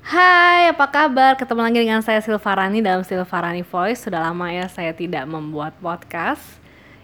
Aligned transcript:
Hai, 0.00 0.72
apa 0.72 0.88
kabar? 0.88 1.36
Ketemu 1.36 1.60
lagi 1.60 1.78
dengan 1.84 2.00
saya 2.00 2.24
Silvarani 2.24 2.80
dalam 2.80 3.04
Silvarani 3.04 3.60
Voice. 3.60 4.08
Sudah 4.08 4.24
lama 4.24 4.48
ya 4.48 4.64
saya 4.64 4.96
tidak 4.96 5.28
membuat 5.28 5.76
podcast. 5.76 6.40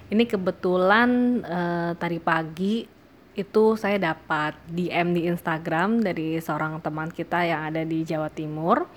Ini 0.09 0.25
kebetulan 0.25 1.45
eh, 1.45 1.93
tadi 2.01 2.17
pagi 2.17 2.89
itu 3.37 3.65
saya 3.77 4.01
dapat 4.01 4.57
DM 4.73 5.13
di 5.13 5.29
Instagram 5.29 6.01
dari 6.01 6.41
seorang 6.41 6.81
teman 6.81 7.13
kita 7.13 7.45
yang 7.45 7.69
ada 7.69 7.85
di 7.85 8.01
Jawa 8.01 8.33
Timur. 8.33 8.89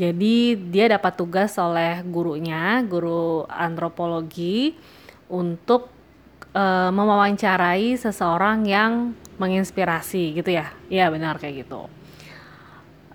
Jadi 0.00 0.56
dia 0.72 0.88
dapat 0.88 1.12
tugas 1.20 1.52
oleh 1.60 2.00
gurunya, 2.08 2.80
guru 2.88 3.44
antropologi 3.52 4.80
untuk 5.28 5.92
eh, 6.56 6.88
mewawancarai 6.88 8.00
seseorang 8.00 8.64
yang 8.64 9.12
menginspirasi 9.36 10.40
gitu 10.40 10.56
ya. 10.56 10.72
Iya 10.88 11.12
benar 11.12 11.36
kayak 11.36 11.68
gitu. 11.68 12.03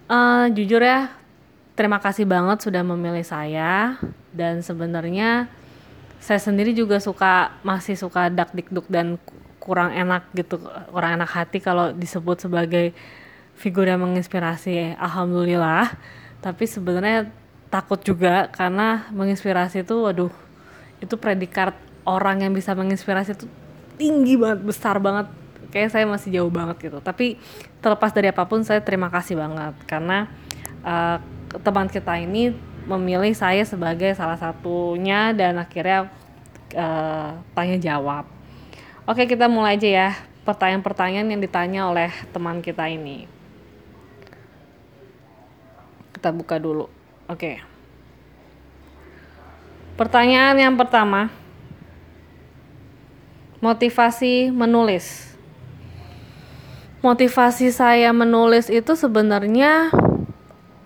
Eh, 0.10 0.46
jujur 0.58 0.82
ya, 0.82 1.14
terima 1.78 2.02
kasih 2.02 2.26
banget 2.26 2.66
sudah 2.66 2.82
memilih 2.82 3.22
saya 3.22 3.94
dan 4.34 4.66
sebenarnya 4.66 5.46
saya 6.18 6.42
sendiri 6.42 6.74
juga 6.74 6.98
suka 6.98 7.54
masih 7.62 7.94
suka 7.94 8.26
dak 8.34 8.50
dikduk 8.58 8.90
dan 8.90 9.22
kurang 9.62 9.94
enak 9.94 10.26
gitu, 10.34 10.58
kurang 10.90 11.22
enak 11.22 11.30
hati 11.30 11.62
kalau 11.62 11.94
disebut 11.94 12.42
sebagai 12.42 12.90
figur 13.54 13.86
yang 13.86 14.02
menginspirasi. 14.02 14.98
Alhamdulillah. 14.98 15.94
Tapi 16.42 16.66
sebenarnya 16.66 17.30
takut 17.70 18.02
juga 18.02 18.50
karena 18.50 19.06
menginspirasi 19.14 19.86
itu 19.86 19.94
waduh, 19.94 20.34
itu 21.06 21.14
predikat 21.22 21.78
orang 22.02 22.50
yang 22.50 22.58
bisa 22.58 22.74
menginspirasi 22.74 23.38
itu 23.38 23.46
tinggi 24.02 24.42
banget, 24.42 24.66
besar 24.66 24.98
banget 24.98 25.30
kayak 25.70 25.94
saya 25.94 26.06
masih 26.06 26.30
jauh 26.34 26.52
banget 26.52 26.90
gitu. 26.90 26.98
Tapi 27.02 27.38
terlepas 27.80 28.12
dari 28.14 28.30
apa 28.30 28.44
pun 28.46 28.62
saya 28.66 28.82
terima 28.82 29.08
kasih 29.10 29.38
banget. 29.38 29.74
Karena 29.86 30.30
uh, 30.84 31.18
teman 31.62 31.90
kita 31.90 32.18
ini 32.18 32.54
memilih 32.90 33.34
saya 33.38 33.62
sebagai 33.66 34.14
salah 34.18 34.38
satunya 34.38 35.34
dan 35.34 35.62
akhirnya 35.62 36.10
uh, 36.74 37.38
tanya 37.54 37.78
jawab. 37.78 38.26
Oke 39.06 39.30
kita 39.30 39.46
mulai 39.46 39.78
aja 39.78 39.90
ya. 39.90 40.10
Pertanyaan-pertanyaan 40.46 41.30
yang 41.30 41.42
ditanya 41.42 41.86
oleh 41.86 42.10
teman 42.34 42.62
kita 42.66 42.90
ini. 42.90 43.30
Kita 46.18 46.34
buka 46.34 46.58
dulu. 46.58 46.90
Oke. 47.30 47.62
Pertanyaan 49.94 50.58
yang 50.58 50.74
pertama. 50.74 51.30
Motivasi 53.60 54.50
menulis 54.50 55.29
motivasi 57.00 57.72
saya 57.72 58.12
menulis 58.12 58.68
itu 58.68 58.92
sebenarnya 58.96 59.92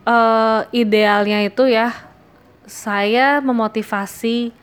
uh, 0.05 0.61
idealnya 0.69 1.41
itu 1.41 1.65
ya 1.65 1.93
saya 2.69 3.41
memotivasi 3.41 4.53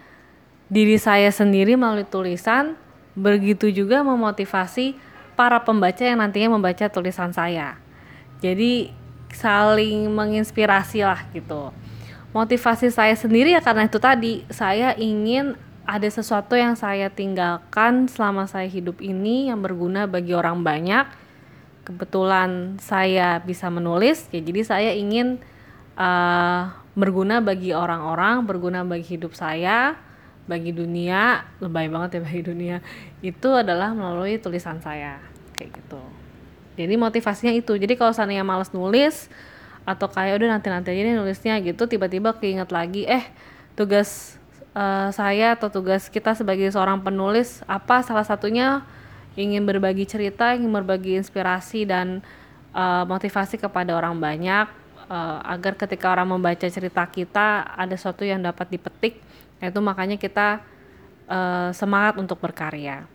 diri 0.71 0.97
saya 0.97 1.29
sendiri 1.35 1.75
melalui 1.75 2.07
tulisan 2.07 2.79
begitu 3.19 3.69
juga 3.75 4.07
memotivasi 4.07 4.95
para 5.35 5.59
pembaca 5.59 6.01
yang 6.05 6.23
nantinya 6.23 6.55
membaca 6.55 6.87
tulisan 6.87 7.35
saya. 7.35 7.77
Jadi 8.39 8.95
saling 9.35 10.07
menginspirasi 10.13 11.03
lah 11.03 11.27
gitu. 11.35 11.75
Motivasi 12.31 12.95
saya 12.95 13.13
sendiri 13.19 13.51
ya 13.51 13.61
karena 13.61 13.91
itu 13.91 13.99
tadi 13.99 14.47
saya 14.47 14.95
ingin 14.95 15.59
ada 15.83 16.07
sesuatu 16.07 16.55
yang 16.55 16.79
saya 16.79 17.11
tinggalkan 17.11 18.07
selama 18.07 18.47
saya 18.47 18.71
hidup 18.71 19.03
ini 19.03 19.51
yang 19.51 19.59
berguna 19.59 20.07
bagi 20.07 20.31
orang 20.31 20.63
banyak 20.63 21.11
kebetulan 21.85 22.77
saya 22.83 23.41
bisa 23.41 23.73
menulis 23.73 24.29
ya 24.31 24.41
jadi 24.45 24.61
saya 24.63 24.91
ingin 24.93 25.41
uh, 25.97 26.71
berguna 26.93 27.41
bagi 27.41 27.73
orang-orang 27.73 28.45
berguna 28.45 28.85
bagi 28.85 29.17
hidup 29.17 29.33
saya 29.33 29.97
bagi 30.51 30.75
dunia 30.75 31.47
lebay 31.63 31.87
banget 31.87 32.19
ya 32.19 32.21
bagi 32.27 32.43
dunia 32.43 32.77
itu 33.23 33.49
adalah 33.55 33.95
melalui 33.95 34.43
tulisan 34.43 34.83
saya 34.83 35.23
kayak 35.55 35.79
gitu. 35.79 36.03
Jadi 36.81 36.95
motivasinya 36.97 37.53
itu. 37.53 37.77
Jadi 37.77 37.95
kalau 37.95 38.11
seandainya 38.17 38.43
males 38.43 38.73
nulis 38.73 39.29
atau 39.85 40.09
kayak 40.09 40.41
udah 40.41 40.57
nanti 40.57 40.69
nanti 40.73 40.89
aja 40.93 41.13
nulisnya 41.17 41.61
gitu 41.61 41.89
tiba-tiba 41.89 42.37
keinget 42.37 42.69
lagi 42.69 43.09
eh 43.09 43.25
tugas 43.75 44.37
uh, 44.77 45.09
saya 45.09 45.57
atau 45.57 45.73
tugas 45.73 46.13
kita 46.13 46.37
sebagai 46.37 46.69
seorang 46.69 47.01
penulis 47.01 47.65
apa 47.65 48.05
salah 48.05 48.23
satunya 48.23 48.85
ingin 49.39 49.63
berbagi 49.67 50.07
cerita, 50.07 50.55
ingin 50.55 50.71
berbagi 50.71 51.19
inspirasi 51.19 51.87
dan 51.87 52.23
uh, 52.75 53.07
motivasi 53.07 53.59
kepada 53.59 53.95
orang 53.95 54.19
banyak 54.19 54.67
uh, 55.11 55.39
agar 55.47 55.75
ketika 55.79 56.11
orang 56.11 56.31
membaca 56.31 56.67
cerita 56.67 57.03
kita 57.07 57.67
ada 57.75 57.95
sesuatu 57.95 58.27
yang 58.27 58.43
dapat 58.43 58.71
dipetik, 58.71 59.23
itu 59.61 59.81
makanya 59.83 60.17
kita 60.17 60.63
uh, 61.31 61.71
semangat 61.75 62.19
untuk 62.19 62.39
berkarya. 62.41 63.07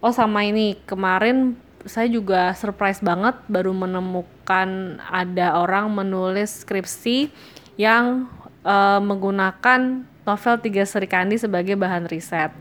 Oh 0.00 0.14
sama 0.14 0.48
ini 0.48 0.80
kemarin 0.88 1.54
saya 1.84 2.08
juga 2.08 2.52
surprise 2.56 3.00
banget 3.00 3.36
baru 3.48 3.72
menemukan 3.72 5.00
ada 5.00 5.60
orang 5.60 5.88
menulis 5.92 6.64
skripsi 6.64 7.32
yang 7.80 8.28
uh, 8.64 9.00
menggunakan 9.00 10.04
novel 10.24 10.54
Tiga 10.60 10.84
Serikandi 10.84 11.40
sebagai 11.40 11.76
bahan 11.76 12.08
riset. 12.08 12.52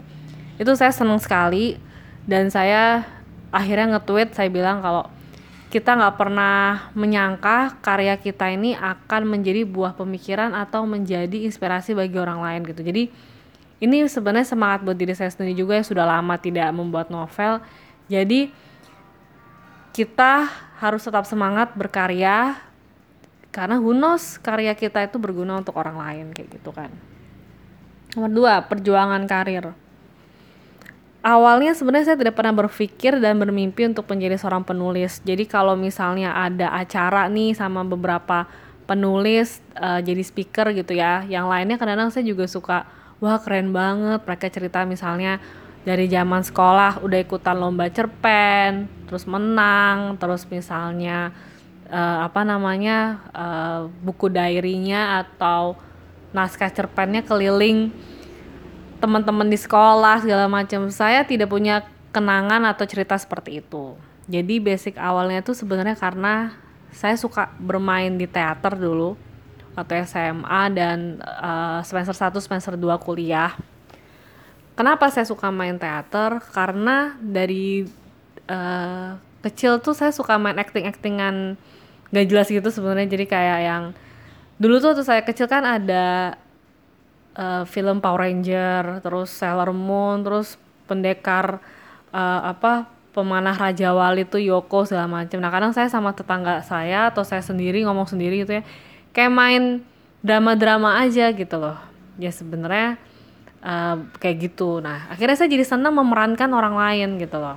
Itu 0.60 0.76
saya 0.76 0.92
senang 0.92 1.20
sekali 1.20 1.80
dan 2.30 2.54
saya 2.54 3.10
akhirnya 3.50 3.98
nge-tweet 3.98 4.38
saya 4.38 4.54
bilang 4.54 4.86
kalau 4.86 5.10
kita 5.74 5.98
nggak 5.98 6.18
pernah 6.18 6.90
menyangka 6.94 7.82
karya 7.82 8.18
kita 8.22 8.54
ini 8.54 8.78
akan 8.78 9.26
menjadi 9.26 9.66
buah 9.66 9.98
pemikiran 9.98 10.54
atau 10.54 10.86
menjadi 10.86 11.46
inspirasi 11.46 11.98
bagi 11.98 12.18
orang 12.22 12.42
lain 12.42 12.62
gitu. 12.70 12.86
Jadi 12.86 13.10
ini 13.82 13.98
sebenarnya 14.06 14.46
semangat 14.46 14.86
buat 14.86 14.98
diri 14.98 15.14
saya 15.18 15.34
sendiri 15.34 15.58
juga 15.58 15.78
yang 15.78 15.86
sudah 15.86 16.06
lama 16.06 16.38
tidak 16.38 16.70
membuat 16.74 17.10
novel. 17.10 17.62
Jadi 18.10 18.50
kita 19.94 20.50
harus 20.82 21.02
tetap 21.02 21.26
semangat 21.26 21.74
berkarya 21.74 22.58
karena 23.50 23.82
who 23.82 23.94
knows 23.94 24.38
karya 24.42 24.74
kita 24.78 25.06
itu 25.06 25.18
berguna 25.18 25.62
untuk 25.62 25.78
orang 25.78 25.98
lain 25.98 26.26
kayak 26.34 26.50
gitu 26.62 26.74
kan. 26.74 26.94
Nomor 28.18 28.30
dua 28.34 28.54
perjuangan 28.66 29.22
karir 29.30 29.89
awalnya 31.20 31.76
sebenarnya 31.76 32.14
saya 32.14 32.20
tidak 32.20 32.36
pernah 32.40 32.56
berpikir 32.56 33.20
dan 33.20 33.36
bermimpi 33.40 33.88
untuk 33.88 34.08
menjadi 34.08 34.40
seorang 34.40 34.64
penulis. 34.64 35.20
Jadi 35.24 35.44
kalau 35.46 35.76
misalnya 35.76 36.36
ada 36.36 36.72
acara 36.76 37.28
nih 37.28 37.56
sama 37.56 37.84
beberapa 37.84 38.48
penulis 38.90 39.62
uh, 39.78 40.02
jadi 40.02 40.24
speaker 40.26 40.74
gitu 40.74 40.98
ya, 40.98 41.22
yang 41.30 41.46
lainnya 41.46 41.78
kadang-kadang 41.78 42.10
saya 42.10 42.26
juga 42.26 42.50
suka, 42.50 42.90
wah 43.22 43.38
keren 43.38 43.70
banget 43.70 44.26
mereka 44.26 44.50
cerita 44.50 44.82
misalnya 44.88 45.38
dari 45.86 46.10
zaman 46.10 46.42
sekolah 46.42 47.06
udah 47.06 47.20
ikutan 47.22 47.56
lomba 47.56 47.88
cerpen, 47.94 48.90
terus 49.06 49.30
menang, 49.30 50.18
terus 50.18 50.44
misalnya 50.50 51.32
uh, 51.88 52.26
apa 52.26 52.42
namanya 52.42 53.22
uh, 53.32 53.80
buku 54.02 54.28
diarynya 54.34 55.22
atau 55.22 55.78
naskah 56.34 56.70
cerpennya 56.70 57.26
keliling 57.26 57.94
teman-teman 59.00 59.48
di 59.48 59.58
sekolah 59.58 60.22
segala 60.22 60.46
macam. 60.52 60.92
Saya 60.92 61.24
tidak 61.24 61.50
punya 61.50 61.88
kenangan 62.12 62.68
atau 62.68 62.86
cerita 62.86 63.16
seperti 63.16 63.64
itu. 63.64 63.96
Jadi 64.30 64.62
basic 64.62 65.00
awalnya 65.02 65.42
itu 65.42 65.58
sebenarnya 65.58 65.98
karena 65.98 66.54
saya 66.94 67.18
suka 67.18 67.50
bermain 67.58 68.14
di 68.14 68.30
teater 68.30 68.78
dulu 68.78 69.18
waktu 69.74 70.06
SMA 70.06 70.62
dan 70.76 71.24
uh, 71.24 71.80
semester 71.82 72.14
1 72.14 72.38
semester 72.44 72.74
2 72.76 72.86
kuliah. 73.02 73.56
Kenapa 74.76 75.12
saya 75.12 75.28
suka 75.28 75.50
main 75.52 75.76
teater? 75.76 76.40
Karena 76.54 77.16
dari 77.20 77.84
uh, 78.48 79.16
kecil 79.44 79.80
tuh 79.80 79.96
saya 79.96 80.12
suka 80.12 80.40
main 80.40 80.56
acting-actingan 80.60 81.56
gak 82.12 82.28
jelas 82.28 82.48
gitu 82.52 82.70
sebenarnya. 82.70 83.08
Jadi 83.08 83.26
kayak 83.28 83.60
yang 83.64 83.84
dulu 84.60 84.84
tuh 84.84 84.94
waktu 84.94 85.06
saya 85.08 85.22
kecil 85.24 85.48
kan 85.48 85.64
ada 85.64 86.36
uh, 87.40 87.64
film 87.64 88.04
Power 88.04 88.28
Ranger, 88.28 89.00
terus 89.00 89.32
Sailor 89.32 89.72
Moon, 89.72 90.28
terus 90.28 90.60
pendekar 90.92 91.64
uh, 92.12 92.42
apa 92.44 92.92
pemanah 93.16 93.56
Raja 93.56 93.96
Wali 93.96 94.28
itu 94.28 94.38
Yoko 94.38 94.84
segala 94.84 95.08
macam. 95.08 95.40
Nah 95.40 95.50
kadang 95.50 95.72
saya 95.72 95.88
sama 95.88 96.12
tetangga 96.12 96.62
saya 96.68 97.08
atau 97.10 97.24
saya 97.24 97.40
sendiri 97.40 97.82
ngomong 97.88 98.12
sendiri 98.12 98.44
gitu 98.44 98.60
ya, 98.60 98.64
kayak 99.16 99.32
main 99.32 99.64
drama-drama 100.20 101.00
aja 101.00 101.32
gitu 101.32 101.56
loh. 101.56 101.80
Ya 102.20 102.36
sebenarnya 102.36 103.00
uh, 103.64 104.04
kayak 104.20 104.52
gitu. 104.52 104.84
Nah 104.84 105.08
akhirnya 105.08 105.40
saya 105.40 105.48
jadi 105.48 105.64
senang 105.64 105.96
memerankan 105.96 106.52
orang 106.52 106.76
lain 106.76 107.16
gitu 107.18 107.40
loh. 107.40 107.56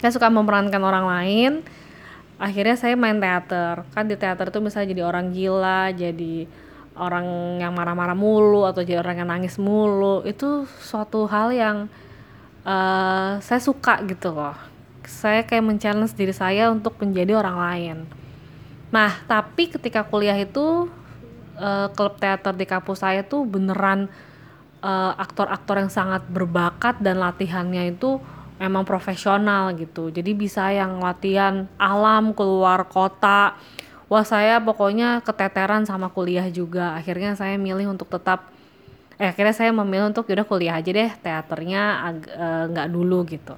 Saya 0.00 0.14
suka 0.14 0.32
memerankan 0.32 0.80
orang 0.80 1.06
lain. 1.06 1.52
Akhirnya 2.38 2.78
saya 2.78 2.94
main 2.94 3.18
teater. 3.18 3.82
Kan 3.90 4.06
di 4.06 4.14
teater 4.14 4.54
tuh 4.54 4.62
misalnya 4.62 4.94
jadi 4.94 5.02
orang 5.02 5.34
gila, 5.34 5.90
jadi 5.90 6.46
orang 6.98 7.58
yang 7.62 7.72
marah-marah 7.72 8.18
mulu 8.18 8.66
atau 8.66 8.82
jadi 8.82 9.00
orang 9.00 9.22
yang 9.22 9.28
nangis 9.30 9.56
mulu 9.56 10.26
itu 10.26 10.66
suatu 10.82 11.24
hal 11.30 11.54
yang 11.54 11.76
uh, 12.66 13.38
saya 13.38 13.60
suka 13.62 14.02
gitu 14.04 14.34
loh 14.34 14.58
saya 15.08 15.46
kayak 15.46 15.64
men 15.64 15.80
diri 15.80 16.34
saya 16.36 16.68
untuk 16.68 17.00
menjadi 17.00 17.38
orang 17.40 17.56
lain 17.56 17.98
Nah, 18.88 19.20
tapi 19.28 19.68
ketika 19.68 20.04
kuliah 20.04 20.36
itu 20.36 20.88
uh, 21.60 21.86
klub 21.92 22.16
teater 22.16 22.56
di 22.56 22.64
kampus 22.64 23.04
saya 23.04 23.20
tuh 23.20 23.44
beneran 23.44 24.08
uh, 24.80 25.12
aktor-aktor 25.20 25.84
yang 25.84 25.92
sangat 25.92 26.24
berbakat 26.32 26.96
dan 27.04 27.20
latihannya 27.20 27.92
itu 27.92 28.16
memang 28.56 28.88
profesional 28.88 29.76
gitu. 29.76 30.08
Jadi 30.08 30.32
bisa 30.32 30.72
yang 30.72 31.04
latihan 31.04 31.68
alam 31.76 32.32
keluar 32.32 32.88
kota. 32.88 33.54
Wah, 34.08 34.24
saya 34.24 34.56
pokoknya 34.64 35.20
keteteran 35.20 35.84
sama 35.84 36.08
kuliah 36.08 36.48
juga. 36.48 36.96
Akhirnya 36.96 37.36
saya 37.36 37.60
milih 37.60 37.92
untuk 37.92 38.08
tetap 38.08 38.48
eh 39.20 39.28
akhirnya 39.28 39.52
saya 39.52 39.70
memilih 39.74 40.14
untuk 40.14 40.24
udah 40.32 40.48
kuliah 40.48 40.80
aja 40.80 40.88
deh. 40.88 41.12
Teaternya 41.20 41.82
eh, 42.16 42.64
nggak 42.72 42.88
uh, 42.88 42.92
dulu 42.92 43.28
gitu. 43.28 43.52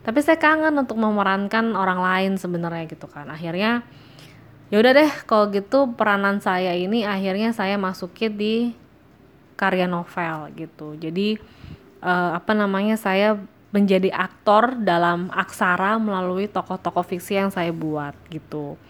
Tapi 0.00 0.18
saya 0.24 0.40
kangen 0.40 0.72
untuk 0.80 0.96
memerankan 0.96 1.76
orang 1.76 2.00
lain 2.00 2.32
sebenarnya 2.40 2.88
gitu 2.88 3.04
kan. 3.12 3.28
Akhirnya 3.28 3.84
ya 4.72 4.80
udah 4.80 4.92
deh 4.96 5.10
kalau 5.28 5.52
gitu 5.52 5.92
peranan 5.92 6.40
saya 6.40 6.72
ini 6.72 7.04
akhirnya 7.04 7.52
saya 7.52 7.76
masukin 7.76 8.32
di 8.40 8.72
karya 9.60 9.84
novel 9.84 10.48
gitu. 10.56 10.96
Jadi 10.96 11.36
uh, 12.00 12.40
apa 12.40 12.56
namanya 12.56 12.96
saya 12.96 13.36
menjadi 13.70 14.08
aktor 14.16 14.80
dalam 14.80 15.28
aksara 15.28 16.00
melalui 16.00 16.48
tokoh-tokoh 16.48 17.04
fiksi 17.04 17.36
yang 17.36 17.52
saya 17.52 17.68
buat 17.70 18.16
gitu 18.32 18.80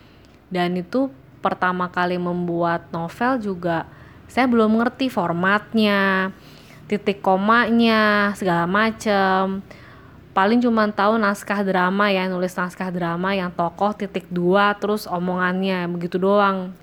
dan 0.50 0.76
itu 0.76 1.08
pertama 1.41 1.88
kali 1.88 2.20
membuat 2.20 2.91
novel 2.93 3.41
juga 3.41 3.88
saya 4.31 4.47
belum 4.47 4.79
ngerti 4.79 5.11
formatnya 5.11 6.31
titik 6.91 7.23
komanya 7.23 8.35
segala 8.35 8.67
macem. 8.67 9.62
Paling 10.31 10.62
cuma 10.62 10.87
tahu 10.91 11.19
naskah 11.19 11.62
drama 11.67 12.11
ya 12.11 12.31
nulis 12.31 12.55
naskah 12.55 12.91
drama 12.94 13.35
yang 13.35 13.50
tokoh 13.50 13.94
titik 13.94 14.26
dua 14.31 14.75
terus 14.79 15.06
omongannya 15.06 15.87
begitu 15.91 16.19
doang. 16.19 16.75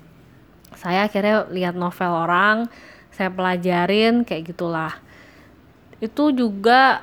Saya 0.76 1.08
akhirnya 1.08 1.48
lihat 1.48 1.76
novel 1.76 2.12
orang 2.12 2.56
saya 3.12 3.32
pelajarin 3.32 4.24
kayak 4.28 4.52
gitulah. 4.52 4.96
Itu 6.00 6.32
juga 6.36 7.00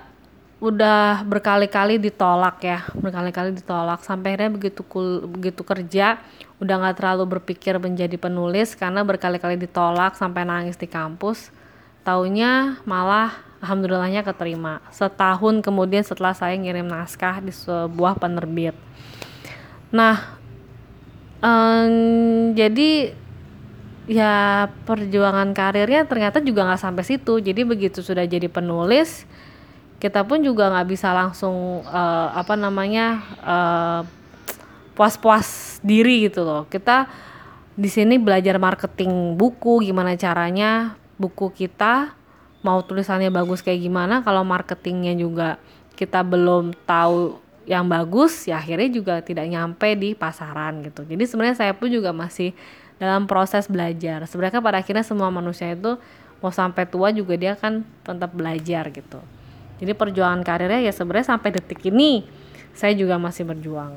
udah 0.64 1.28
berkali-kali 1.28 2.00
ditolak 2.00 2.64
ya 2.64 2.80
berkali-kali 2.96 3.52
ditolak. 3.52 4.02
Sampai 4.08 4.34
akhirnya 4.36 4.56
begitu 4.56 4.82
kul 4.88 5.28
begitu 5.28 5.62
kerja 5.68 6.20
udah 6.64 6.76
nggak 6.80 6.96
terlalu 6.96 7.38
berpikir 7.38 7.76
menjadi 7.76 8.16
penulis 8.16 8.72
karena 8.80 9.04
berkali-kali 9.04 9.60
ditolak 9.60 10.16
sampai 10.16 10.48
nangis 10.48 10.80
di 10.80 10.88
kampus. 10.88 11.52
Taunya 12.08 12.80
malah 12.88 13.36
alhamdulillahnya 13.60 14.24
keterima. 14.24 14.80
Setahun 14.96 15.60
kemudian 15.60 16.06
setelah 16.08 16.32
saya 16.32 16.56
ngirim 16.56 16.88
naskah 16.88 17.44
di 17.44 17.52
sebuah 17.52 18.16
penerbit. 18.16 18.78
Nah 19.92 20.40
um, 21.44 22.56
jadi 22.56 23.12
ya 24.06 24.70
perjuangan 24.86 25.50
karirnya 25.52 26.06
ternyata 26.06 26.40
juga 26.40 26.64
nggak 26.64 26.80
sampai 26.80 27.04
situ. 27.04 27.44
Jadi 27.44 27.68
begitu 27.68 28.00
sudah 28.00 28.24
jadi 28.24 28.48
penulis 28.48 29.28
kita 30.00 30.28
pun 30.28 30.44
juga 30.44 30.68
nggak 30.72 30.88
bisa 30.92 31.16
langsung 31.16 31.82
uh, 31.88 32.30
apa 32.36 32.54
namanya 32.60 33.24
uh, 33.42 34.02
puas-puas 34.96 35.80
diri 35.82 36.28
gitu 36.28 36.44
loh. 36.44 36.68
Kita 36.68 37.08
di 37.76 37.88
sini 37.92 38.16
belajar 38.20 38.56
marketing 38.60 39.36
buku 39.36 39.84
gimana 39.84 40.16
caranya 40.16 40.96
buku 41.20 41.52
kita 41.52 42.16
mau 42.64 42.80
tulisannya 42.84 43.32
bagus 43.32 43.64
kayak 43.64 43.82
gimana. 43.84 44.20
Kalau 44.24 44.44
marketingnya 44.44 45.16
juga 45.16 45.60
kita 45.96 46.24
belum 46.28 46.76
tahu 46.84 47.40
yang 47.66 47.90
bagus 47.90 48.46
ya 48.46 48.62
akhirnya 48.62 48.92
juga 48.94 49.16
tidak 49.26 49.48
nyampe 49.48 49.96
di 49.96 50.14
pasaran 50.14 50.86
gitu. 50.86 51.08
Jadi 51.08 51.24
sebenarnya 51.24 51.58
saya 51.58 51.74
pun 51.74 51.88
juga 51.90 52.12
masih 52.12 52.52
dalam 53.00 53.28
proses 53.28 53.68
belajar. 53.72 54.28
Sebenarnya 54.28 54.60
pada 54.60 54.80
akhirnya 54.84 55.04
semua 55.08 55.32
manusia 55.32 55.72
itu 55.72 55.98
mau 56.44 56.52
sampai 56.52 56.84
tua 56.86 57.10
juga 57.16 57.40
dia 57.40 57.56
kan 57.56 57.82
tetap 58.04 58.36
belajar 58.36 58.92
gitu 58.92 59.18
jadi 59.82 59.92
perjuangan 59.96 60.42
karirnya 60.46 60.84
ya 60.84 60.94
sebenarnya 60.94 61.36
sampai 61.36 61.50
detik 61.56 61.82
ini 61.90 62.28
saya 62.76 62.96
juga 62.96 63.16
masih 63.16 63.48
berjuang 63.48 63.96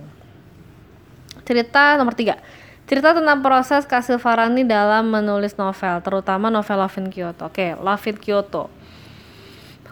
cerita 1.44 1.96
nomor 1.96 2.14
tiga 2.14 2.38
Cerita 2.88 3.12
tentang 3.12 3.44
proses 3.44 3.84
Kasil 3.84 4.16
Farani 4.16 4.64
dalam 4.64 5.12
menulis 5.12 5.60
novel, 5.60 6.00
terutama 6.00 6.48
novel 6.48 6.80
Love 6.80 6.96
in 7.04 7.12
Kyoto. 7.12 7.52
Oke, 7.52 7.76
Love 7.76 8.08
in 8.08 8.16
Kyoto. 8.16 8.72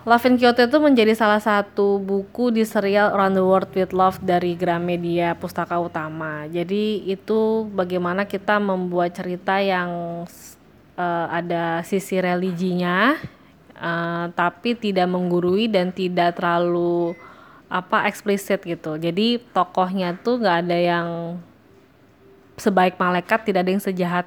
Love 0.08 0.24
in 0.32 0.40
Kyoto 0.40 0.64
itu 0.64 0.78
menjadi 0.80 1.12
salah 1.12 1.36
satu 1.36 2.00
buku 2.00 2.56
di 2.56 2.64
serial 2.64 3.12
Around 3.12 3.36
the 3.36 3.44
World 3.44 3.70
with 3.76 3.92
Love 3.92 4.24
dari 4.24 4.56
Gramedia 4.56 5.36
Pustaka 5.36 5.76
Utama. 5.76 6.48
Jadi 6.48 7.04
itu 7.04 7.68
bagaimana 7.68 8.24
kita 8.24 8.56
membuat 8.56 9.12
cerita 9.12 9.60
yang 9.60 10.24
uh, 10.96 11.26
ada 11.28 11.84
sisi 11.84 12.16
religinya, 12.16 13.20
uh, 13.76 14.32
tapi 14.32 14.74
tidak 14.74 15.06
menggurui 15.06 15.68
dan 15.68 15.92
tidak 15.92 16.36
terlalu 16.40 17.14
apa 17.66 18.06
eksplisit 18.06 18.62
gitu. 18.62 18.96
Jadi 18.96 19.42
tokohnya 19.52 20.14
tuh 20.18 20.38
nggak 20.40 20.56
ada 20.66 20.78
yang 20.78 21.08
sebaik 22.56 22.96
malaikat 22.96 23.44
tidak 23.44 23.68
ada 23.68 23.70
yang 23.70 23.84
sejahat 23.84 24.26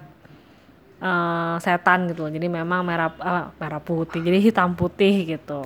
uh, 1.02 1.58
setan 1.58 2.06
gitu 2.14 2.30
jadi 2.30 2.46
memang 2.46 2.86
merah 2.86 3.10
uh, 3.18 3.50
merah 3.58 3.82
putih 3.82 4.22
jadi 4.22 4.38
hitam 4.40 4.78
putih 4.78 5.36
gitu. 5.36 5.66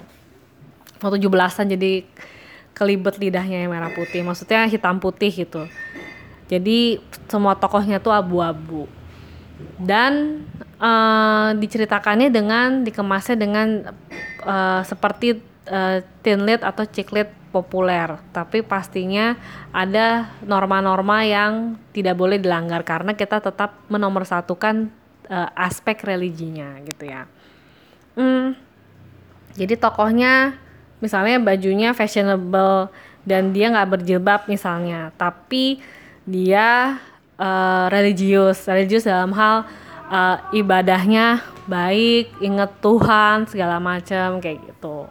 Tujuh 1.03 1.27
belasan 1.27 1.68
jadi 1.68 2.07
kelibet 2.71 3.19
lidahnya 3.19 3.68
yang 3.68 3.71
merah 3.75 3.91
putih 3.91 4.24
maksudnya 4.24 4.65
hitam 4.71 4.97
putih 5.03 5.30
gitu. 5.30 5.68
Jadi 6.47 7.03
semua 7.27 7.57
tokohnya 7.59 8.00
tuh 8.00 8.15
abu-abu. 8.15 8.88
Dan 9.80 10.44
uh, 10.83 11.50
diceritakannya 11.56 12.27
dengan 12.27 12.83
dikemasnya 12.83 13.39
dengan 13.39 13.68
uh, 14.44 14.83
seperti 14.83 15.39
uh, 15.71 16.03
lead 16.27 16.62
atau 16.62 16.83
lead 16.83 17.30
populer, 17.53 18.18
tapi 18.33 18.65
pastinya 18.65 19.38
ada 19.69 20.33
norma-norma 20.41 21.21
yang 21.21 21.77
tidak 21.94 22.18
boleh 22.18 22.41
dilanggar 22.41 22.81
karena 22.81 23.13
kita 23.13 23.39
tetap 23.39 23.77
menomorsatukan 23.88 24.89
uh, 25.30 25.50
aspek 25.53 26.01
religinya 26.03 26.81
gitu 26.81 27.13
ya. 27.13 27.30
Hmm, 28.18 28.57
jadi 29.53 29.77
tokohnya 29.77 30.57
misalnya 30.97 31.38
bajunya 31.38 31.94
fashionable 31.94 32.89
dan 33.21 33.53
dia 33.53 33.69
nggak 33.69 34.01
berjilbab 34.01 34.50
misalnya, 34.50 35.13
tapi 35.13 35.77
dia 36.25 36.97
uh, 37.38 37.85
religius, 37.94 38.65
religius 38.65 39.06
dalam 39.06 39.30
hal 39.38 39.69
uh, 40.14 40.38
ibadahnya 40.54 41.42
baik, 41.66 42.38
inget 42.38 42.72
Tuhan 42.80 43.50
segala 43.50 43.82
macam 43.82 44.38
kayak 44.38 44.62
gitu. 44.62 45.10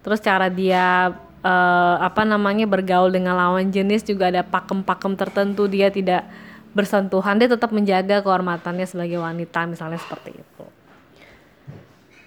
Terus 0.00 0.24
cara 0.24 0.48
dia 0.48 1.12
uh, 1.44 1.96
apa 2.00 2.24
namanya 2.24 2.64
bergaul 2.64 3.12
dengan 3.12 3.36
lawan 3.36 3.68
jenis 3.68 4.00
juga 4.08 4.32
ada 4.32 4.40
pakem-pakem 4.40 5.12
tertentu 5.12 5.68
dia 5.68 5.92
tidak 5.92 6.24
bersentuhan 6.72 7.36
dia 7.36 7.50
tetap 7.50 7.74
menjaga 7.74 8.22
kehormatannya 8.22 8.86
sebagai 8.88 9.20
wanita 9.20 9.68
misalnya 9.68 10.00
seperti 10.00 10.40
itu. 10.40 10.64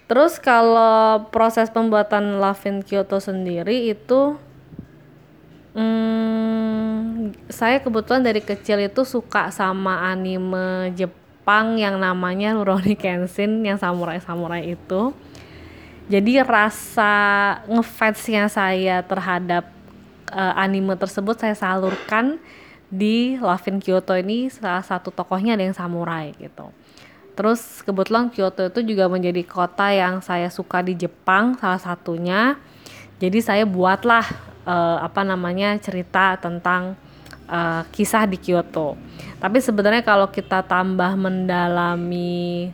Terus 0.06 0.38
kalau 0.38 1.26
proses 1.34 1.74
pembuatan 1.74 2.38
Love 2.38 2.84
Kyoto 2.86 3.18
sendiri 3.24 3.88
itu 3.90 4.36
hmm, 5.74 7.34
saya 7.50 7.80
kebetulan 7.80 8.22
dari 8.22 8.44
kecil 8.44 8.84
itu 8.84 9.08
suka 9.08 9.50
sama 9.50 10.12
anime 10.12 10.92
Jepang 10.94 11.23
yang 11.76 12.00
namanya 12.00 12.56
Rurouni 12.56 12.96
Kenshin 12.96 13.64
yang 13.68 13.76
samurai-samurai 13.76 14.64
itu 14.76 15.12
jadi 16.12 16.44
rasa 16.44 17.14
ngefansnya 17.68 18.52
saya 18.52 19.00
terhadap 19.08 19.72
uh, 20.32 20.54
anime 20.60 21.00
tersebut 21.00 21.40
saya 21.40 21.56
salurkan 21.56 22.40
di 22.92 23.40
Love 23.40 23.72
in 23.72 23.78
Kyoto 23.80 24.14
ini 24.14 24.52
salah 24.52 24.84
satu 24.84 25.10
tokohnya 25.10 25.56
ada 25.56 25.64
yang 25.64 25.74
samurai 25.74 26.36
gitu. 26.36 26.70
Terus 27.34 27.82
kebetulan 27.82 28.30
Kyoto 28.30 28.70
itu 28.70 28.94
juga 28.94 29.10
menjadi 29.10 29.42
kota 29.48 29.90
yang 29.90 30.22
saya 30.22 30.52
suka 30.52 30.86
di 30.86 30.94
Jepang 30.94 31.58
salah 31.58 31.82
satunya. 31.82 32.60
Jadi 33.18 33.40
saya 33.40 33.64
buatlah 33.64 34.28
uh, 34.68 35.02
apa 35.02 35.24
namanya 35.24 35.80
cerita 35.80 36.38
tentang 36.38 37.00
uh, 37.54 37.86
kisah 37.94 38.26
di 38.26 38.42
Kyoto. 38.42 38.98
Tapi 39.38 39.62
sebenarnya 39.62 40.02
kalau 40.02 40.34
kita 40.34 40.66
tambah 40.66 41.14
mendalami 41.14 42.74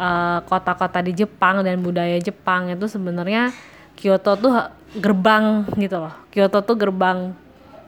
Eh, 0.00 0.38
kota-kota 0.48 0.96
uh, 0.96 1.04
di 1.04 1.12
Jepang 1.12 1.60
dan 1.60 1.76
budaya 1.84 2.16
Jepang 2.16 2.72
itu 2.72 2.88
sebenarnya 2.88 3.52
Kyoto 4.00 4.32
tuh 4.32 4.56
gerbang 4.96 5.68
gitu 5.76 6.00
loh. 6.00 6.16
Kyoto 6.32 6.64
tuh 6.64 6.72
gerbang 6.72 7.36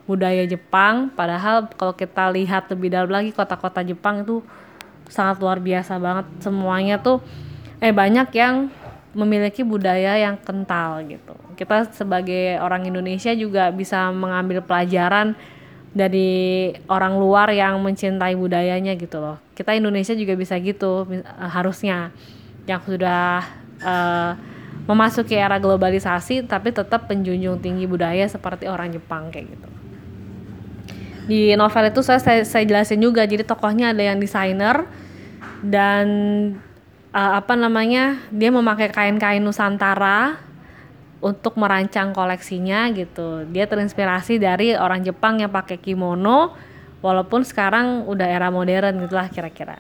budaya 0.05 0.45
Jepang 0.45 1.09
padahal 1.09 1.73
kalau 1.73 1.97
kita 1.97 2.29
lihat 2.37 2.69
lebih 2.69 2.93
dalam 2.93 3.09
lagi 3.09 3.33
kota-kota 3.33 3.81
Jepang 3.81 4.29
itu 4.29 4.45
sangat 5.09 5.41
luar 5.41 5.57
biasa 5.57 5.97
banget 5.97 6.29
semuanya 6.45 7.01
tuh 7.01 7.25
eh 7.81 7.97
banyak 7.97 8.29
yang 8.37 8.69
memiliki 9.17 9.65
budaya 9.65 10.13
yang 10.21 10.37
kental 10.37 11.01
gitu. 11.09 11.33
Kita 11.57 11.89
sebagai 11.97 12.61
orang 12.61 12.85
Indonesia 12.93 13.33
juga 13.33 13.73
bisa 13.73 14.13
mengambil 14.13 14.61
pelajaran 14.61 15.33
dari 15.93 16.73
orang 16.89 17.21
luar 17.21 17.53
yang 17.53 17.77
mencintai 17.85 18.33
budayanya 18.33 18.97
gitu 18.97 19.21
loh. 19.21 19.37
Kita 19.53 19.77
Indonesia 19.77 20.17
juga 20.17 20.33
bisa 20.33 20.57
gitu 20.57 21.05
harusnya 21.37 22.11
yang 22.65 22.81
sudah 22.81 23.45
uh, 23.85 24.33
memasuki 24.89 25.37
era 25.37 25.61
globalisasi 25.61 26.49
tapi 26.49 26.75
tetap 26.75 27.07
penjunjung 27.07 27.61
tinggi 27.61 27.85
budaya 27.85 28.25
seperti 28.27 28.67
orang 28.67 28.91
Jepang 28.97 29.29
kayak 29.29 29.53
gitu. 29.53 29.69
Di 31.23 31.55
novel 31.55 31.95
itu 31.95 32.03
saya, 32.03 32.19
saya 32.19 32.43
saya 32.43 32.65
jelasin 32.67 32.99
juga 32.99 33.23
jadi 33.23 33.47
tokohnya 33.47 33.95
ada 33.95 34.03
yang 34.03 34.19
desainer 34.19 34.89
dan 35.63 36.07
uh, 37.15 37.39
apa 37.39 37.55
namanya 37.55 38.19
dia 38.35 38.51
memakai 38.51 38.91
kain-kain 38.91 39.45
Nusantara 39.45 40.41
untuk 41.23 41.55
merancang 41.55 42.11
koleksinya 42.11 42.91
gitu. 42.91 43.47
Dia 43.49 43.71
terinspirasi 43.71 44.43
dari 44.43 44.75
orang 44.75 45.07
Jepang 45.07 45.39
yang 45.39 45.55
pakai 45.55 45.79
kimono 45.79 46.53
walaupun 46.99 47.47
sekarang 47.47 48.05
udah 48.11 48.27
era 48.27 48.51
modern 48.51 49.07
gitulah 49.07 49.31
kira-kira. 49.31 49.79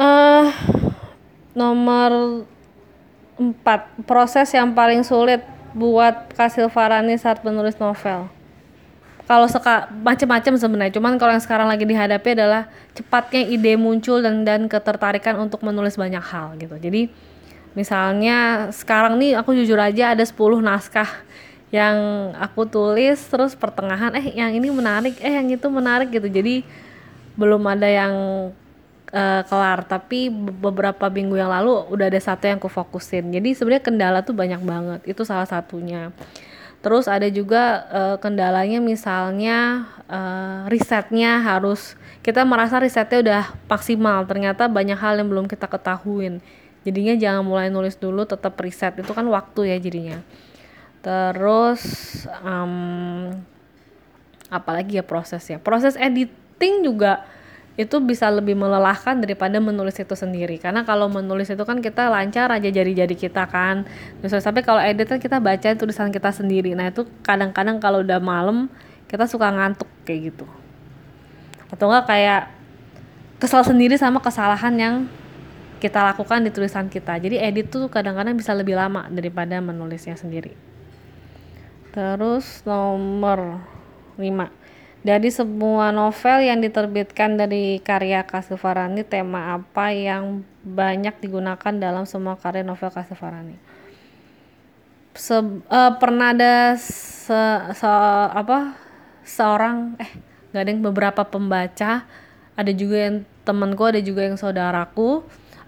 Uh, 0.00 0.48
nomor 1.52 2.42
4 3.36 4.08
proses 4.08 4.48
yang 4.56 4.72
paling 4.72 5.04
sulit 5.04 5.44
buat 5.76 6.32
Kasil 6.32 6.72
Farani 6.72 7.16
saat 7.20 7.44
menulis 7.44 7.76
novel. 7.76 8.32
Kalau 9.22 9.46
seka 9.48 9.88
macam-macam 10.02 10.52
sebenarnya, 10.58 10.92
cuman 10.98 11.16
kalau 11.16 11.32
yang 11.32 11.44
sekarang 11.44 11.68
lagi 11.70 11.86
dihadapi 11.86 12.36
adalah 12.36 12.68
cepatnya 12.92 13.48
ide 13.48 13.78
muncul 13.80 14.20
dan 14.20 14.44
dan 14.44 14.68
ketertarikan 14.68 15.38
untuk 15.40 15.64
menulis 15.64 15.96
banyak 15.96 16.20
hal 16.20 16.58
gitu. 16.58 16.76
Jadi 16.76 17.08
misalnya 17.72 18.68
sekarang 18.72 19.16
nih 19.16 19.36
aku 19.40 19.56
jujur 19.56 19.80
aja 19.80 20.12
ada 20.12 20.24
10 20.24 20.36
naskah 20.60 21.08
yang 21.72 21.96
aku 22.36 22.68
tulis 22.68 23.16
terus 23.32 23.56
pertengahan 23.56 24.12
eh 24.12 24.36
yang 24.36 24.52
ini 24.52 24.68
menarik 24.68 25.16
eh 25.24 25.40
yang 25.40 25.48
itu 25.48 25.66
menarik 25.72 26.12
gitu. 26.12 26.28
Jadi 26.28 26.68
belum 27.32 27.64
ada 27.64 27.88
yang 27.88 28.14
uh, 29.12 29.42
kelar. 29.48 29.88
Tapi 29.88 30.28
beberapa 30.32 31.08
minggu 31.08 31.40
yang 31.40 31.48
lalu 31.48 31.88
udah 31.88 32.12
ada 32.12 32.20
satu 32.20 32.44
yang 32.44 32.60
aku 32.60 32.68
fokusin. 32.68 33.32
Jadi 33.32 33.56
sebenarnya 33.56 33.84
kendala 33.88 34.18
tuh 34.20 34.36
banyak 34.36 34.60
banget 34.60 35.00
itu 35.08 35.24
salah 35.24 35.48
satunya. 35.48 36.12
Terus 36.82 37.06
ada 37.06 37.30
juga 37.30 37.88
uh, 37.88 38.16
kendalanya 38.18 38.82
misalnya 38.82 39.88
uh, 40.10 40.66
risetnya 40.68 41.40
harus 41.40 41.94
kita 42.20 42.42
merasa 42.44 42.82
risetnya 42.82 43.18
udah 43.22 43.44
maksimal 43.70 44.26
ternyata 44.26 44.66
banyak 44.66 44.98
hal 44.98 45.18
yang 45.18 45.30
belum 45.30 45.46
kita 45.46 45.70
ketahuin 45.70 46.42
jadinya 46.82 47.14
jangan 47.18 47.42
mulai 47.46 47.68
nulis 47.70 47.98
dulu 47.98 48.26
tetap 48.26 48.58
riset. 48.58 48.98
Itu 48.98 49.14
kan 49.14 49.26
waktu 49.26 49.74
ya 49.74 49.76
jadinya. 49.78 50.18
Terus 51.02 51.82
um, 52.46 53.34
apalagi 54.46 54.98
ya 54.98 55.04
prosesnya? 55.04 55.58
Proses 55.58 55.98
editing 55.98 56.86
juga 56.86 57.26
itu 57.72 57.96
bisa 58.04 58.28
lebih 58.28 58.52
melelahkan 58.52 59.16
daripada 59.16 59.56
menulis 59.56 59.96
itu 59.96 60.12
sendiri. 60.12 60.60
Karena 60.60 60.84
kalau 60.84 61.08
menulis 61.08 61.48
itu 61.48 61.64
kan 61.64 61.80
kita 61.80 62.12
lancar 62.12 62.52
aja 62.52 62.68
jari-jari 62.68 63.16
kita 63.16 63.48
kan. 63.48 63.88
Misalnya 64.20 64.44
sampai 64.44 64.62
kalau 64.62 64.78
edit 64.78 65.08
kan 65.08 65.16
kita 65.16 65.40
baca 65.40 65.72
tulisan 65.72 66.12
kita 66.12 66.30
sendiri. 66.30 66.76
Nah 66.76 66.92
itu 66.92 67.08
kadang-kadang 67.24 67.80
kalau 67.80 68.04
udah 68.04 68.20
malam 68.20 68.68
kita 69.08 69.24
suka 69.24 69.48
ngantuk 69.48 69.88
kayak 70.04 70.32
gitu. 70.32 70.46
Atau 71.72 71.88
enggak 71.88 72.12
kayak 72.12 72.42
kesal 73.40 73.64
sendiri 73.64 73.96
sama 73.96 74.20
kesalahan 74.20 74.74
yang 74.76 74.94
kita 75.82 76.14
lakukan 76.14 76.46
di 76.46 76.54
tulisan 76.54 76.86
kita. 76.86 77.18
Jadi 77.18 77.42
edit 77.42 77.74
tuh 77.74 77.90
kadang-kadang 77.90 78.38
bisa 78.38 78.54
lebih 78.54 78.78
lama 78.78 79.10
daripada 79.10 79.58
menulisnya 79.58 80.14
sendiri. 80.14 80.54
Terus 81.90 82.62
nomor 82.62 83.58
5. 84.14 84.22
Dari 85.02 85.28
semua 85.34 85.90
novel 85.90 86.46
yang 86.46 86.62
diterbitkan 86.62 87.34
dari 87.34 87.82
karya 87.82 88.22
Kasifarani, 88.22 89.02
tema 89.02 89.58
apa 89.58 89.90
yang 89.90 90.46
banyak 90.62 91.18
digunakan 91.18 91.74
dalam 91.74 92.06
semua 92.06 92.38
karya 92.38 92.62
novel 92.62 92.94
Kasifarani? 92.94 93.58
Se, 95.18 95.42
uh, 95.42 95.92
pernah 95.98 96.30
ada 96.30 96.78
se, 96.78 97.36
se, 97.74 97.90
apa 98.30 98.78
seorang 99.26 99.98
eh 99.98 100.08
gak 100.54 100.62
ada 100.62 100.70
yang 100.70 100.80
beberapa 100.86 101.26
pembaca, 101.26 102.06
ada 102.54 102.72
juga 102.72 103.10
yang 103.10 103.16
temanku, 103.42 103.82
ada 103.82 103.98
juga 103.98 104.22
yang 104.22 104.38
saudaraku 104.38 105.26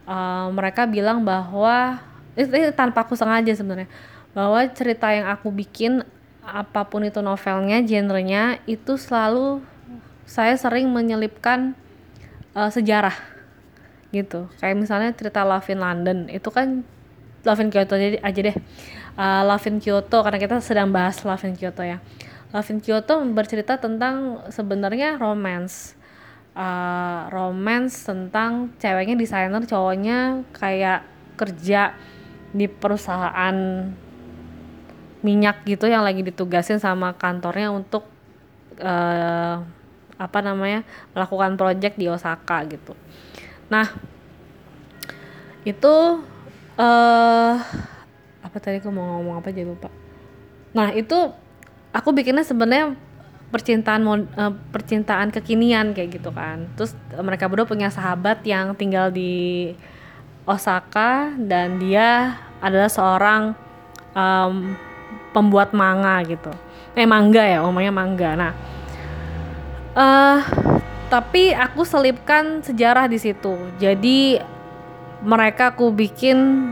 uh, 0.09 0.49
mereka 0.53 0.89
bilang 0.89 1.25
bahwa 1.25 2.01
itu, 2.35 2.51
itu 2.51 2.73
tanpa 2.75 3.05
aku 3.05 3.15
sengaja 3.15 3.53
sebenarnya 3.55 3.89
bahwa 4.35 4.67
cerita 4.75 5.15
yang 5.15 5.31
aku 5.31 5.55
bikin 5.55 6.03
apa 6.45 6.85
pun 6.85 7.07
itu 7.07 7.23
novelnya 7.25 7.81
genrenya 7.81 8.61
itu 8.69 8.99
selalu 9.01 9.65
saya 10.29 10.59
sering 10.59 10.91
menyelipkan 10.91 11.73
uh, 12.53 12.69
sejarah 12.69 13.15
gitu. 14.13 14.47
Kayak 14.61 14.77
misalnya 14.79 15.11
cerita 15.15 15.43
Love 15.43 15.71
in 15.73 15.81
London 15.81 16.19
itu 16.29 16.49
kan 16.51 16.85
Love 17.45 17.61
in 17.61 17.69
Kyoto 17.69 17.95
aja, 17.97 18.19
aja 18.21 18.41
deh. 18.41 18.57
Uh, 19.15 19.43
Love 19.47 19.67
in 19.71 19.77
Kyoto 19.79 20.19
karena 20.27 20.39
kita 20.43 20.59
sedang 20.61 20.91
bahas 20.91 21.23
Love 21.23 21.45
in 21.49 21.55
Kyoto 21.55 21.83
ya. 21.87 22.03
Love 22.55 22.71
in 22.71 22.79
Kyoto 22.83 23.19
bercerita 23.35 23.79
tentang 23.79 24.43
sebenarnya 24.51 25.19
romance 25.19 25.99
uh, 26.55 27.29
romance 27.31 28.07
tentang 28.07 28.73
ceweknya 28.79 29.19
desainer 29.19 29.63
cowoknya 29.67 30.47
kayak 30.55 31.07
kerja 31.35 31.95
di 32.55 32.71
perusahaan 32.71 33.57
minyak 35.25 35.67
gitu 35.67 35.91
yang 35.91 36.07
lagi 36.07 36.23
ditugasin 36.23 36.79
sama 36.79 37.17
kantornya 37.19 37.75
untuk 37.75 38.07
uh, 38.79 39.65
apa 40.15 40.39
namanya 40.45 40.87
melakukan 41.11 41.59
project 41.59 41.99
di 41.99 42.07
Osaka 42.07 42.63
gitu. 42.71 42.95
Nah 43.67 43.91
itu 45.67 45.95
uh, 46.79 47.55
apa 48.45 48.57
tadi 48.61 48.79
aku 48.79 48.93
mau 48.95 49.19
ngomong 49.19 49.43
apa 49.43 49.51
jadi 49.51 49.67
lupa. 49.67 49.91
Nah 50.77 50.93
itu 50.95 51.17
aku 51.91 52.13
bikinnya 52.15 52.47
sebenarnya 52.47 52.95
percintaan 53.55 54.03
uh, 54.03 54.51
percintaan 54.75 55.31
kekinian 55.31 55.95
kayak 55.95 56.19
gitu 56.19 56.35
kan. 56.35 56.67
Terus 56.75 56.99
mereka 57.15 57.47
berdua 57.47 57.71
punya 57.71 57.87
sahabat 57.95 58.43
yang 58.43 58.75
tinggal 58.75 59.15
di 59.15 59.71
Osaka 60.43 61.31
dan 61.39 61.79
dia 61.79 62.35
adalah 62.59 62.91
seorang 62.91 63.43
um, 64.19 64.75
pembuat 65.31 65.71
manga 65.71 66.19
gitu. 66.27 66.51
Eh 66.99 67.07
mangga 67.07 67.47
ya 67.47 67.63
omongnya 67.63 67.95
mangga 67.95 68.31
nah 68.35 68.53
uh, 69.95 70.39
tapi 71.09 71.55
aku 71.55 71.87
selipkan 71.87 72.61
sejarah 72.61 73.07
di 73.07 73.19
situ. 73.23 73.55
Jadi 73.79 74.39
mereka 75.23 75.73
aku 75.73 75.95
bikin 75.95 76.71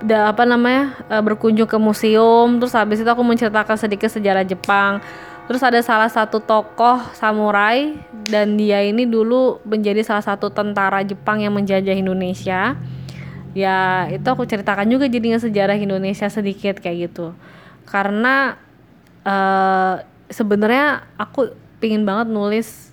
da, 0.00 0.32
apa 0.32 0.48
namanya 0.48 0.96
berkunjung 1.20 1.68
ke 1.68 1.76
museum. 1.76 2.56
Terus 2.56 2.72
habis 2.72 3.04
itu 3.04 3.10
aku 3.10 3.20
menceritakan 3.20 3.76
sedikit 3.76 4.08
sejarah 4.08 4.42
Jepang 4.42 5.04
Terus 5.48 5.64
ada 5.64 5.80
salah 5.80 6.12
satu 6.12 6.44
tokoh 6.44 7.00
samurai 7.16 7.96
dan 8.28 8.60
dia 8.60 8.84
ini 8.84 9.08
dulu 9.08 9.64
menjadi 9.64 10.04
salah 10.04 10.20
satu 10.20 10.52
tentara 10.52 11.00
Jepang 11.00 11.40
yang 11.40 11.56
menjajah 11.56 11.96
Indonesia. 11.96 12.76
Ya, 13.56 14.06
itu 14.12 14.28
aku 14.28 14.44
ceritakan 14.44 14.84
juga 14.92 15.08
jadinya 15.08 15.40
sejarah 15.40 15.80
Indonesia 15.80 16.28
sedikit 16.28 16.84
kayak 16.84 17.08
gitu. 17.08 17.32
Karena 17.88 18.60
uh, 19.24 20.04
sebenarnya 20.28 21.08
aku 21.16 21.56
pingin 21.80 22.04
banget 22.04 22.28
nulis 22.28 22.92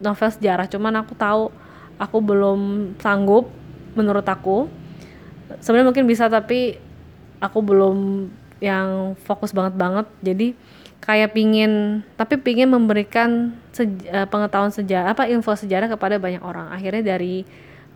novel 0.00 0.32
sejarah, 0.32 0.72
cuman 0.72 1.04
aku 1.04 1.12
tahu 1.12 1.52
aku 2.00 2.16
belum 2.24 2.60
sanggup 2.96 3.52
menurut 3.92 4.24
aku. 4.24 4.72
Sebenarnya 5.60 5.92
mungkin 5.92 6.08
bisa 6.08 6.32
tapi 6.32 6.80
aku 7.44 7.60
belum 7.60 7.96
yang 8.64 9.20
fokus 9.20 9.52
banget 9.52 9.76
banget. 9.76 10.08
Jadi 10.24 10.56
kayak 11.00 11.32
pingin 11.32 12.04
tapi 12.14 12.36
pingin 12.36 12.68
memberikan 12.68 13.56
seja, 13.72 14.24
eh, 14.24 14.26
pengetahuan 14.28 14.70
sejarah 14.70 15.16
apa 15.16 15.26
info 15.26 15.56
sejarah 15.56 15.88
kepada 15.88 16.20
banyak 16.20 16.44
orang. 16.44 16.68
Akhirnya 16.70 17.16
dari 17.16 17.42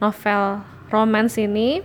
novel 0.01 0.65
romance 0.91 1.37
ini 1.39 1.81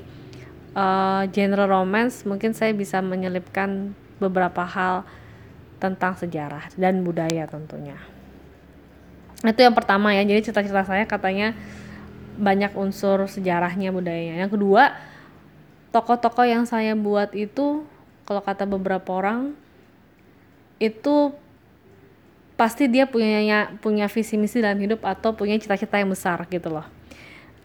uh, 0.74 1.24
genre 1.30 1.66
romance 1.66 2.24
mungkin 2.28 2.56
saya 2.56 2.76
bisa 2.76 3.00
menyelipkan 3.04 3.94
beberapa 4.20 4.66
hal 4.66 5.08
tentang 5.80 6.16
sejarah 6.20 6.72
dan 6.76 7.02
budaya 7.08 7.48
tentunya. 7.48 7.96
Itu 9.40 9.64
yang 9.64 9.72
pertama 9.72 10.12
ya 10.12 10.28
jadi 10.28 10.44
cerita-cerita 10.44 10.84
saya 10.84 11.08
katanya 11.08 11.56
banyak 12.36 12.76
unsur 12.76 13.24
sejarahnya 13.28 13.96
budayanya. 13.96 14.48
Yang 14.48 14.60
kedua 14.60 14.96
tokoh-tokoh 15.96 16.46
yang 16.46 16.68
saya 16.68 16.94
buat 16.94 17.32
itu 17.34 17.88
kalau 18.28 18.44
kata 18.44 18.68
beberapa 18.68 19.10
orang 19.16 19.56
itu 20.80 21.36
pasti 22.60 22.92
dia 22.92 23.08
punya 23.08 23.72
punya 23.80 24.12
visi 24.12 24.36
misi 24.36 24.60
dalam 24.60 24.80
hidup 24.80 25.00
atau 25.08 25.32
punya 25.32 25.56
cita-cita 25.56 25.96
yang 25.96 26.12
besar 26.12 26.44
gitu 26.52 26.68
loh. 26.68 26.88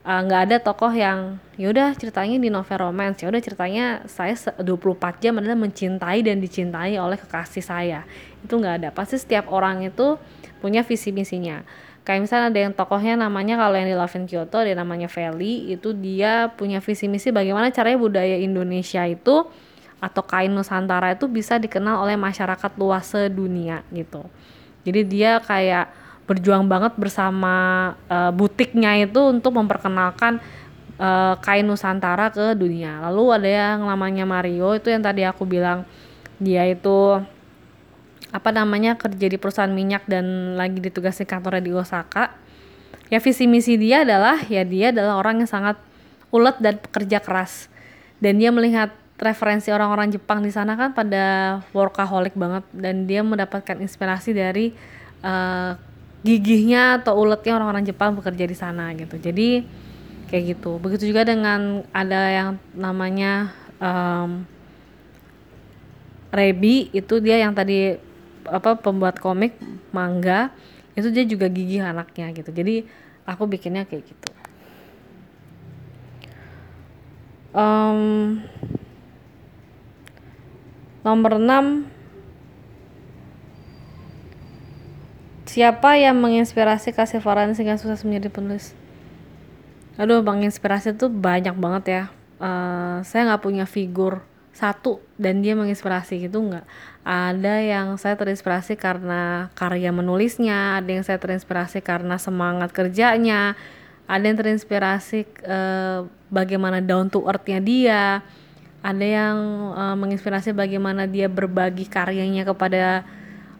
Eh, 0.04 0.20
nggak 0.20 0.40
uh, 0.40 0.46
ada 0.46 0.56
tokoh 0.60 0.92
yang 0.92 1.40
yaudah 1.56 1.96
ceritanya 1.96 2.36
di 2.36 2.52
novel 2.52 2.76
romance 2.76 3.24
ya 3.24 3.32
udah 3.32 3.40
ceritanya 3.40 4.04
saya 4.04 4.36
24 4.60 5.16
jam 5.16 5.40
adalah 5.40 5.56
mencintai 5.56 6.20
dan 6.20 6.44
dicintai 6.44 7.00
oleh 7.00 7.16
kekasih 7.16 7.64
saya. 7.64 8.04
Itu 8.44 8.60
nggak 8.60 8.74
ada. 8.84 8.88
Pasti 8.92 9.16
setiap 9.16 9.48
orang 9.48 9.80
itu 9.80 10.20
punya 10.60 10.84
visi 10.84 11.08
misinya. 11.08 11.64
Kayak 12.04 12.20
misalnya 12.28 12.46
ada 12.52 12.60
yang 12.68 12.74
tokohnya 12.76 13.16
namanya 13.16 13.56
kalau 13.56 13.80
yang 13.80 13.88
di 13.88 13.96
Love 13.96 14.12
in 14.20 14.28
Kyoto 14.28 14.60
ada 14.60 14.76
namanya 14.76 15.08
Feli 15.08 15.72
itu 15.72 15.96
dia 15.96 16.52
punya 16.52 16.84
visi 16.84 17.08
misi 17.08 17.32
bagaimana 17.32 17.72
caranya 17.72 17.96
budaya 17.96 18.36
Indonesia 18.36 19.08
itu 19.08 19.48
atau 20.04 20.20
kain 20.20 20.52
Nusantara 20.52 21.16
itu 21.16 21.24
bisa 21.24 21.56
dikenal 21.56 22.04
oleh 22.04 22.20
masyarakat 22.20 22.70
luas 22.76 23.08
sedunia 23.08 23.80
gitu. 23.88 24.20
Jadi 24.84 25.00
dia 25.08 25.40
kayak 25.40 25.88
berjuang 26.28 26.68
banget 26.68 26.92
bersama 27.00 27.92
uh, 28.08 28.32
butiknya 28.32 29.00
itu 29.00 29.20
untuk 29.32 29.56
memperkenalkan 29.56 30.40
uh, 31.00 31.40
kain 31.40 31.64
Nusantara 31.64 32.28
ke 32.28 32.52
dunia. 32.52 33.00
Lalu 33.08 33.24
ada 33.40 33.48
yang 33.48 33.78
namanya 33.88 34.24
Mario 34.28 34.76
itu 34.76 34.92
yang 34.92 35.00
tadi 35.00 35.24
aku 35.24 35.48
bilang 35.48 35.88
dia 36.36 36.68
itu 36.68 37.20
apa 38.34 38.50
namanya 38.50 38.98
kerja 38.98 39.30
di 39.30 39.38
perusahaan 39.38 39.70
minyak 39.70 40.10
dan 40.10 40.58
lagi 40.58 40.82
ditugasi 40.82 41.24
kantornya 41.24 41.62
di 41.64 41.72
Osaka. 41.72 42.34
Ya 43.12 43.20
visi 43.20 43.44
misi 43.44 43.76
dia 43.76 44.02
adalah 44.02 44.40
ya 44.48 44.64
dia 44.64 44.90
adalah 44.90 45.20
orang 45.20 45.44
yang 45.44 45.50
sangat 45.50 45.76
ulet 46.34 46.56
dan 46.58 46.80
pekerja 46.80 47.20
keras. 47.20 47.68
Dan 48.18 48.40
dia 48.40 48.48
melihat 48.48 48.90
referensi 49.24 49.72
orang-orang 49.72 50.12
Jepang 50.12 50.44
di 50.44 50.52
sana 50.52 50.76
kan 50.76 50.92
pada 50.92 51.58
workaholic 51.72 52.36
banget. 52.36 52.64
Dan 52.76 53.08
dia 53.08 53.24
mendapatkan 53.24 53.80
inspirasi 53.80 54.36
dari 54.36 54.76
uh, 55.24 55.72
gigihnya 56.24 57.00
atau 57.00 57.20
uletnya 57.20 57.56
orang-orang 57.56 57.84
Jepang 57.88 58.12
bekerja 58.16 58.44
di 58.44 58.56
sana 58.56 58.92
gitu. 58.92 59.16
Jadi 59.16 59.64
kayak 60.28 60.44
gitu. 60.56 60.76
Begitu 60.80 61.12
juga 61.12 61.24
dengan 61.24 61.84
ada 61.92 62.20
yang 62.28 62.48
namanya 62.76 63.52
um, 63.80 64.44
Rebi 66.34 66.90
itu 66.90 67.22
dia 67.22 67.38
yang 67.38 67.54
tadi 67.54 67.94
apa 68.44 68.76
pembuat 68.76 69.22
komik 69.22 69.56
manga 69.94 70.50
itu 70.98 71.08
dia 71.14 71.22
juga 71.22 71.46
gigih 71.46 71.84
anaknya 71.84 72.34
gitu. 72.34 72.50
Jadi 72.50 72.86
aku 73.22 73.46
bikinnya 73.46 73.86
kayak 73.86 74.04
gitu. 74.04 74.30
Um, 77.54 78.42
nomor 81.04 81.36
6 81.36 81.94
siapa 85.44 86.00
yang 86.00 86.18
menginspirasi 86.18 86.90
kasih 86.96 87.22
Farhan 87.22 87.54
sehingga 87.54 87.78
sukses 87.78 88.02
menjadi 88.02 88.32
penulis? 88.32 88.74
Aduh 89.94 90.24
menginspirasi 90.26 90.98
tuh 90.98 91.12
banyak 91.12 91.54
banget 91.54 91.84
ya. 91.86 92.02
Uh, 92.42 92.98
saya 93.06 93.30
nggak 93.30 93.44
punya 93.46 93.62
figur 93.62 94.26
satu 94.50 94.98
dan 95.14 95.38
dia 95.44 95.54
menginspirasi 95.54 96.26
gitu 96.26 96.42
nggak. 96.42 96.66
Ada 97.06 97.54
yang 97.62 97.94
saya 98.00 98.18
terinspirasi 98.18 98.74
karena 98.74 99.52
karya 99.54 99.94
menulisnya 99.94 100.82
ada 100.82 100.90
yang 100.90 101.06
saya 101.06 101.22
terinspirasi 101.22 101.84
karena 101.84 102.18
semangat 102.18 102.74
kerjanya 102.74 103.54
ada 104.10 104.24
yang 104.24 104.36
terinspirasi 104.36 105.28
uh, 105.46 106.08
bagaimana 106.32 106.82
down 106.82 107.06
to 107.06 107.22
earthnya 107.24 107.62
dia 107.62 108.26
ada 108.84 109.06
yang 109.08 109.36
uh, 109.72 109.96
menginspirasi 109.96 110.52
bagaimana 110.52 111.08
dia 111.08 111.24
berbagi 111.32 111.88
karyanya 111.88 112.44
kepada 112.44 113.08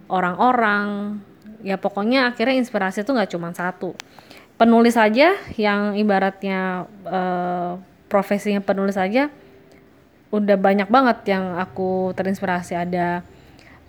orang-orang. 0.05 1.17
Ya 1.65 1.81
pokoknya 1.81 2.29
akhirnya 2.29 2.61
inspirasi 2.61 3.01
itu 3.01 3.09
nggak 3.09 3.33
cuma 3.33 3.49
satu. 3.57 3.97
Penulis 4.61 4.93
aja 4.93 5.33
yang 5.57 5.97
ibaratnya 5.97 6.85
uh, 7.09 7.81
profesinya 8.05 8.61
penulis 8.61 9.01
aja 9.01 9.33
udah 10.29 10.57
banyak 10.61 10.93
banget 10.93 11.33
yang 11.33 11.57
aku 11.57 12.13
terinspirasi. 12.13 12.77
Ada 12.77 13.25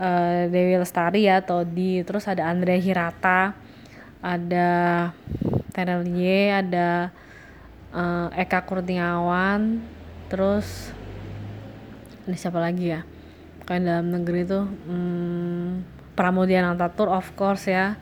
uh, 0.01 0.49
Dewi 0.49 0.81
Lestari 0.81 1.29
ya 1.29 1.45
atau 1.45 1.69
di 1.69 2.01
terus 2.01 2.25
ada 2.25 2.49
Andre 2.49 2.81
Hirata 2.81 3.53
ada 4.25 4.71
Terelie 5.71 6.49
ada 6.49 7.13
uh, 7.93 8.33
Eka 8.33 8.65
Kurniawan 8.65 9.85
terus 10.33 10.96
ini 12.27 12.37
siapa 12.39 12.59
lagi 12.59 12.91
ya? 12.91 13.07
Kayak 13.67 13.83
dalam 13.83 14.07
negeri 14.15 14.47
tuh 14.47 14.67
hmm, 14.67 15.87
Pramudia 16.19 16.63
Nantatur 16.63 17.11
of 17.11 17.27
course 17.39 17.71
ya. 17.71 17.99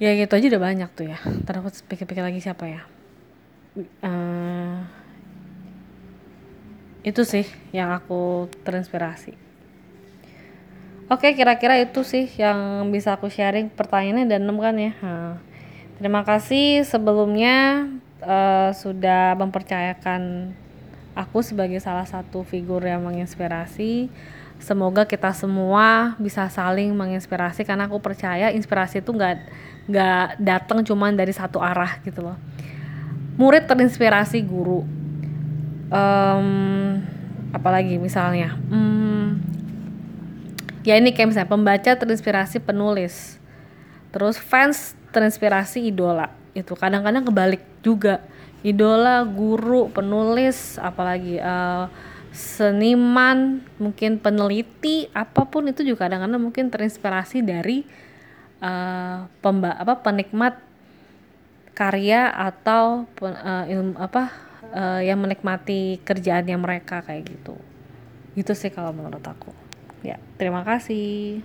Ya 0.00 0.16
gitu 0.16 0.32
aja 0.32 0.46
udah 0.56 0.62
banyak 0.64 0.90
tuh 0.96 1.12
ya. 1.12 1.18
Ntar 1.44 1.60
aku 1.60 1.68
pikir-pikir 1.88 2.24
lagi 2.24 2.40
siapa 2.40 2.64
ya. 2.64 2.82
Uh, 4.00 4.80
itu 7.00 7.24
sih 7.24 7.44
yang 7.72 7.92
aku 7.92 8.48
terinspirasi. 8.64 9.36
Oke 11.10 11.34
kira-kira 11.34 11.74
itu 11.82 12.06
sih 12.06 12.30
yang 12.38 12.86
bisa 12.94 13.18
aku 13.18 13.26
sharing 13.26 13.66
pertanyaannya 13.72 14.30
dan 14.30 14.46
enam 14.46 14.62
kan 14.62 14.78
ya. 14.78 14.92
Nah, 15.02 15.36
terima 15.98 16.22
kasih 16.22 16.86
sebelumnya 16.86 17.88
uh, 18.22 18.70
sudah 18.70 19.34
mempercayakan 19.34 20.54
aku 21.20 21.44
sebagai 21.44 21.76
salah 21.84 22.08
satu 22.08 22.40
figur 22.40 22.80
yang 22.80 23.04
menginspirasi. 23.04 24.08
Semoga 24.60 25.04
kita 25.04 25.32
semua 25.36 26.16
bisa 26.20 26.48
saling 26.48 26.92
menginspirasi 26.92 27.64
karena 27.64 27.88
aku 27.88 28.00
percaya 28.00 28.52
inspirasi 28.52 29.00
itu 29.04 29.12
nggak 29.12 29.36
nggak 29.88 30.26
datang 30.40 30.84
cuman 30.84 31.16
dari 31.16 31.32
satu 31.32 31.60
arah 31.60 32.00
gitu 32.04 32.24
loh. 32.24 32.36
Murid 33.36 33.68
terinspirasi 33.68 34.44
guru. 34.44 34.84
Um, 35.90 37.00
apalagi 37.56 37.96
misalnya? 37.96 38.56
Um, 38.68 39.40
ya 40.84 40.96
ini 41.00 41.12
kayak 41.16 41.32
misalnya 41.32 41.48
pembaca 41.48 41.90
terinspirasi 41.96 42.60
penulis. 42.60 43.40
Terus 44.12 44.36
fans 44.36 44.92
terinspirasi 45.08 45.88
idola. 45.88 46.32
Itu 46.52 46.76
kadang-kadang 46.76 47.24
kebalik 47.24 47.64
juga 47.80 48.20
idola 48.60 49.24
guru 49.24 49.88
penulis 49.88 50.76
apalagi 50.76 51.40
uh, 51.40 51.88
seniman 52.30 53.64
mungkin 53.80 54.22
peneliti 54.22 55.10
apa 55.16 55.50
pun 55.50 55.66
itu 55.66 55.82
juga 55.82 56.06
kadang-kadang 56.06 56.38
mungkin 56.38 56.70
terinspirasi 56.70 57.42
dari 57.42 57.82
uh, 58.62 59.26
pemba 59.42 59.74
apa 59.74 59.98
penikmat 60.04 60.60
karya 61.74 62.28
atau 62.30 63.08
uh, 63.24 63.64
ilmu 63.66 63.96
apa 63.98 64.30
uh, 64.70 65.00
yang 65.00 65.18
menikmati 65.18 65.98
kerjaannya 66.04 66.56
mereka 66.60 67.02
kayak 67.02 67.26
gitu. 67.26 67.56
Gitu 68.36 68.52
sih 68.54 68.70
kalau 68.70 68.92
menurut 68.94 69.24
aku. 69.24 69.50
Ya 70.04 70.20
terima 70.36 70.62
kasih 70.62 71.40